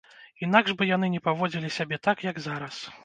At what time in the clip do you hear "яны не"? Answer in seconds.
0.95-1.21